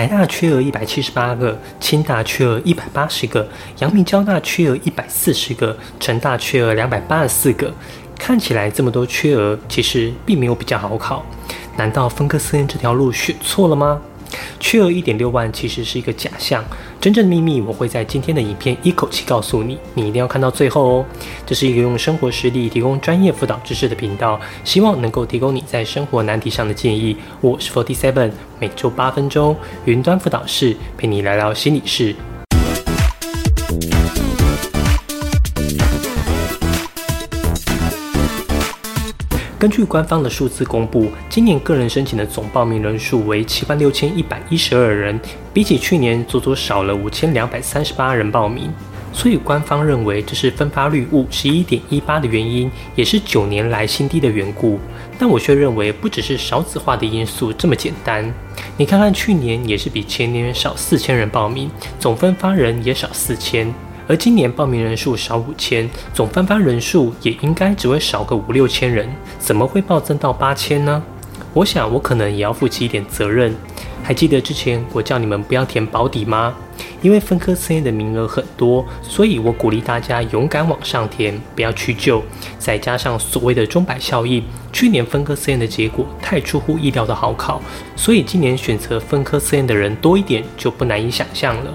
[0.00, 3.46] 台大缺额一百七十八个，清大缺额一百八十个，
[3.80, 7.70] 阳明交大缺额一百四十个，成大缺额两百八十四个。
[8.18, 11.22] 看起来这么多缺额，其实并没有比较好考。
[11.76, 14.00] 难道分科测验这条路选错了吗？
[14.58, 16.64] 缺额一点六万其实是一个假象，
[17.00, 21.04] 真正的秘密我会在今天的影片一口气告诉你，你一定要看到最后哦。
[21.46, 27.16] 这是一个用生活实例提供专业辅导知识的频道，希望能够提供你在生活难题上的建议。
[27.40, 32.14] 我是 Forty Seven，每周八分钟云端辅导室陪你聊聊心理事。
[39.60, 45.20] 根据官方的数字公布，今年个人申请的总报名人数为七万六千一百一十二人，
[45.52, 48.72] 比起去年足足少了五千两百三十八人报名。
[49.12, 54.80] 所以官方认为这是分发率五十一点一八的原因，也是九年来新低的缘故。
[55.18, 58.32] 但我却认为不只是少子化的因素这么简单。
[58.78, 63.70] 你看看去年也是比前年少四千人报名，总分发人也少四千。
[64.10, 69.08] 而今年报名人数少五千，总分发人数也应该只会少个五六千人，
[69.38, 71.00] 怎么会暴增到八千呢？
[71.52, 73.54] 我想我可能也要负起一点责任。
[74.02, 76.52] 还记得之前我叫你们不要填保底吗？
[77.00, 82.20] 因为分科测验的名额很多，所以我鼓励大家勇敢往上填，不要屈就。
[82.58, 87.62] 再加上所谓的钟摆效应，去年分科测验的结果太出乎意料的好考，
[87.94, 91.72] 所以今年选择分科测验的人多一点，就不难以想象了。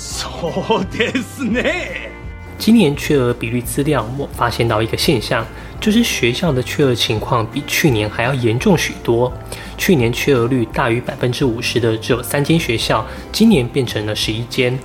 [0.00, 2.10] そうですね。
[2.58, 5.46] 今年缺额比率资料，我发现到一个现象，
[5.78, 9.32] 就是学校的缺额情况比去年还要严重许多。
[9.76, 14.78] 去年缺额率大于百分之五十的只有三间学校，今年变成了十一间。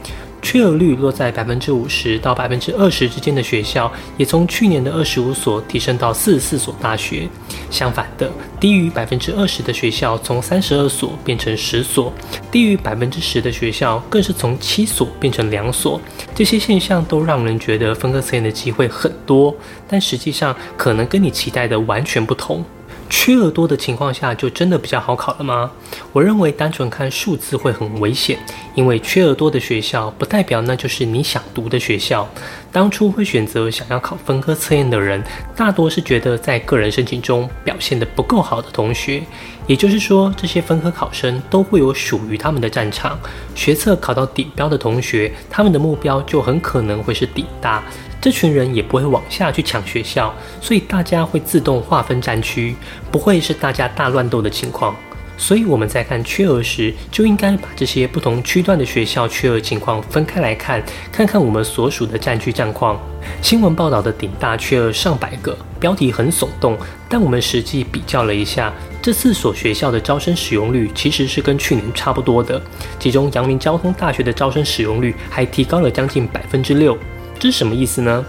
[0.47, 7.29] 缺额率落在百分之五十到百分之二十之间的学校，也从去年的二十五所提升到四十四所大学。
[7.69, 8.31] 相反的，
[8.61, 12.13] 低于百分之二十的学校从三十二所变成十所，
[12.49, 16.01] 低于百分之十的学校更是从七所变成两所。
[16.33, 19.53] 这些现象都让人觉得分科测验的机会很多，
[19.89, 22.65] 但实际上可能跟你期待的完全不同。
[23.09, 25.71] 缺额多的情况下，就真的比较好考了吗？
[26.13, 28.39] 我认为单纯看数字会很危险，
[28.75, 32.29] 因为缺额多的学校不代表那就是你想读的学校。
[32.73, 35.23] 当初会选择想要考分科测验的人，
[35.57, 39.23] 大多是觉得在个人申请中表现得不够好的同学。
[39.67, 43.19] 也就是说，这些分科考生都会有属于他们的战场。
[43.55, 47.83] 学测考到顶标的同学，他们的目标就很可能会是顶大。
[48.27, 52.75] 这群人也不会往下去抢学校，所以大家会自动划分战区，
[53.09, 54.97] 不会是大家大乱斗的情况。
[55.39, 60.83] 所以我们在看缺额时，就应该把这些不同区段的学校缺额情况分开来看，
[61.13, 63.01] 看看我们所属的战区战况。
[63.41, 66.77] 新闻报道的顶大缺额上百个，标题很耸动，
[67.09, 72.61] 但我们实际比较了一下，这四所学校的招生使用率其实是跟去年差不多的，
[72.99, 76.99] 其中阳明交通大学的招生使用率还提高了将近百分之六。
[77.39, 78.25] 这是什么意思呢？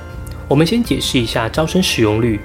[0.48, 2.40] 我们先解释一下招生使用率，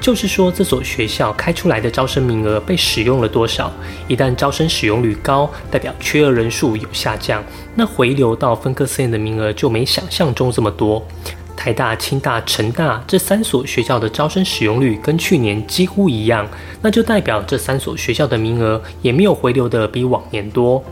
[0.00, 3.72] 就是说这所学校开出来的招生名额被使用了多少。
[4.08, 7.42] 一旦招生使用率高，代表缺额人数有下降，
[7.74, 11.04] 那回流到分科测验的名额就没想象中这么多。
[11.56, 16.48] 台大、清大、成大这三所学校的招生使用率跟去年几乎一样，
[16.80, 20.82] 那就代表这三所学校的名额也没有回流的比往年多。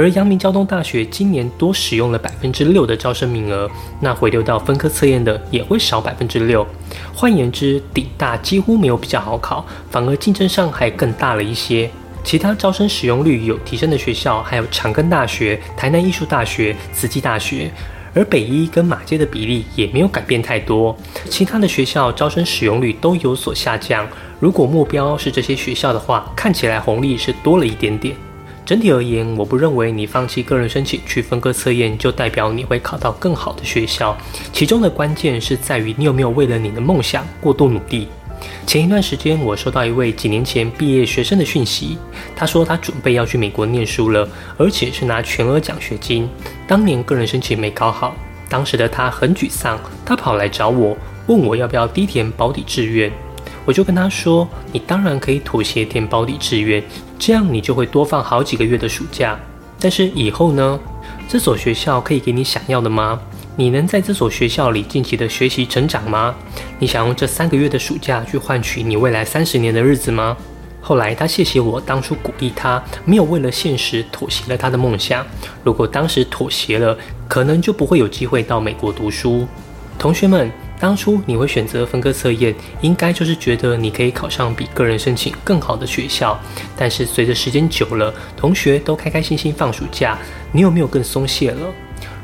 [0.00, 6.66] 而阳明交通大学今年多使用了百分之六的招生名额，那回流到分科测验的也会少百分之六。
[7.14, 11.90] 换言之，顶大几乎没有比较好考，反而竞争上还更大了一些。
[12.24, 17.70] 其他招生使用率有提升的学校，还有长庚大学、台南艺术大学、慈济大学，
[18.14, 20.96] 而北一跟马街的比例也没有改变太多。
[21.28, 24.08] 其他的学校招生使用率都有所下降。
[24.38, 28.16] 如果目标是这些学校的话，看起来红利是多了一点点。
[28.70, 34.16] 整体而言，我不认为你放弃个人申请去分割测验就代表你会考到更好的学校。
[34.52, 38.06] 其中的关键是在于你有没有为了你的梦想过度努力。
[38.68, 41.98] 前一段时间，我收到一位几年前毕业学生的讯息，
[42.36, 46.28] 他说他准备要去美国念书了，而且是拿全额奖学金。
[46.68, 48.14] 当年个人申请没考好，
[48.48, 50.96] 当时的他很沮丧，他跑来找我，
[51.26, 53.10] 问我要不要低填保底志愿。
[53.70, 56.82] 我就跟他说：“你当然可以妥协填保底志愿，
[57.20, 59.38] 这样你就会多放好几个月的暑假。
[59.78, 60.80] 但是以后呢？
[61.28, 63.20] 这所学校可以给你想要的吗？
[63.54, 66.34] 你能在这所学校里尽情的学习成长吗？
[66.80, 70.36] 你想用这三个月的暑假去换取你未来三十年的日子吗？”
[70.82, 75.24] 后来他谢谢我当初鼓励他，没有为了现实妥协了他的梦想。
[75.62, 79.46] 如果当时妥协了，可能就不会有机会到美国读书。
[79.96, 80.50] 同学们。
[80.80, 86.40] 当初你会选择分科测验，应该就是觉得你可以考上比个人申请更好的学校。
[86.74, 90.18] 但是随着时间久了，同学都开开心心放暑假，
[90.50, 91.68] 你有没有更松懈了？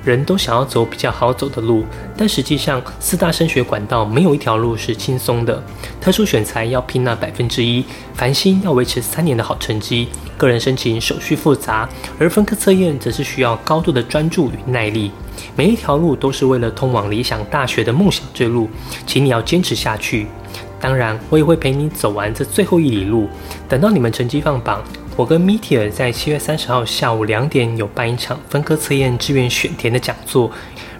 [0.02, 1.84] 人都想要走比较好走的路，
[2.16, 5.62] 但实际上四大升学管道没有一条路是轻松的。
[6.00, 11.88] 特殊选材要拼那百分之一，繁星要维持三年的好成绩，个人申请手续复杂，
[12.18, 15.10] 而分科测验则是需要高度的专注与耐力。
[15.54, 18.68] 每一条路都是为了通往理想大学的梦想之路，
[19.06, 20.26] 请你要坚持下去。
[20.80, 23.28] 当然，我也会陪你走完这最后一里路。
[23.68, 24.82] 等到你们成绩放榜。
[25.16, 30.50] 我跟 Meteor 在七月三十号下午两点有办一场分科测验志愿选填的讲座。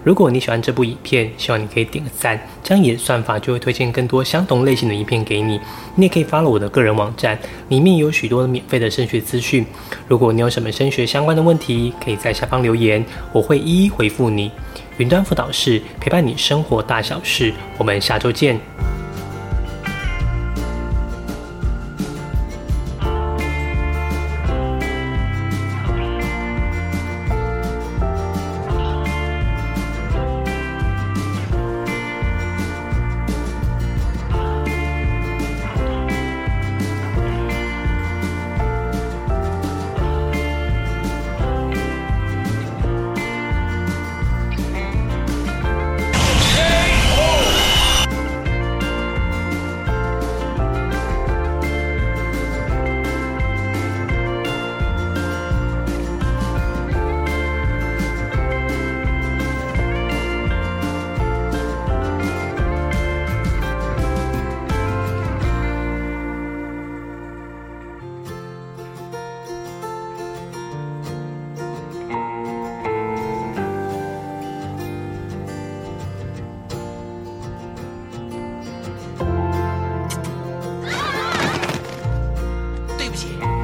[0.07, 5.59] 如果你喜欢这部影片，希望你可以点个赞，这样演算法就会推荐更多相同类型的影片给你。
[5.95, 7.37] 你也可以发了我的个人网站，
[7.67, 9.65] 里面有许多免费的升学资讯。
[10.07, 14.49] 如果你有什么升学相关的问题，可以在下方留言，我会一一回复你。
[14.95, 18.86] 云端辅导室陪伴你生活大小事，我们下周见。
[83.17, 83.56] 谢谢。